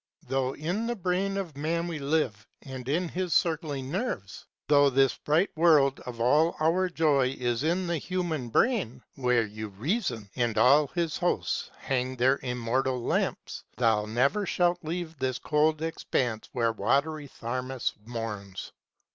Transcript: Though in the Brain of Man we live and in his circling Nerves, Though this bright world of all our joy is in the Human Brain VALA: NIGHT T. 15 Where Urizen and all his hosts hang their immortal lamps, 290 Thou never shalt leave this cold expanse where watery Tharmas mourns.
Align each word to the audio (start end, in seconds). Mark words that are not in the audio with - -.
Though 0.27 0.53
in 0.55 0.87
the 0.87 0.95
Brain 0.95 1.37
of 1.37 1.55
Man 1.55 1.87
we 1.87 1.99
live 1.99 2.47
and 2.63 2.89
in 2.89 3.07
his 3.09 3.35
circling 3.35 3.91
Nerves, 3.91 4.47
Though 4.67 4.89
this 4.89 5.15
bright 5.15 5.51
world 5.55 5.99
of 6.07 6.19
all 6.19 6.55
our 6.59 6.89
joy 6.89 7.35
is 7.37 7.61
in 7.61 7.85
the 7.85 7.99
Human 7.99 8.49
Brain 8.49 8.79
VALA: 8.79 8.81
NIGHT 8.81 8.95
T. 8.95 9.03
15 9.03 9.23
Where 9.23 9.47
Urizen 9.91 10.29
and 10.35 10.57
all 10.57 10.87
his 10.87 11.17
hosts 11.17 11.69
hang 11.77 12.15
their 12.15 12.39
immortal 12.41 12.99
lamps, 12.99 13.63
290 13.77 13.77
Thou 13.77 14.13
never 14.19 14.45
shalt 14.47 14.79
leave 14.83 15.19
this 15.19 15.37
cold 15.37 15.83
expanse 15.83 16.49
where 16.51 16.71
watery 16.71 17.27
Tharmas 17.27 17.93
mourns. 18.03 18.71